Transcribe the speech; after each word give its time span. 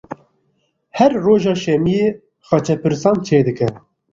Her 0.97 1.11
roja 1.23 1.53
şemiyê 1.63 2.07
xaçepirsan 2.47 3.15
çêdike. 3.27 3.67